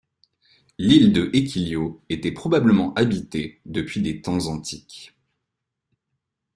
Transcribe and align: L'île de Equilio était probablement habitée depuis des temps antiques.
L'île 0.79 1.13
de 1.13 1.29
Equilio 1.31 2.01
était 2.09 2.31
probablement 2.31 2.91
habitée 2.95 3.61
depuis 3.67 4.01
des 4.01 4.19
temps 4.19 4.47
antiques. 4.47 5.13